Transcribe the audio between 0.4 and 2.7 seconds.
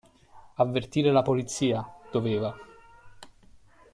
Avvertire la polizia, doveva.